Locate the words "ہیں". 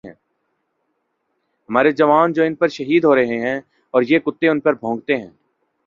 3.39-3.57, 5.17-5.29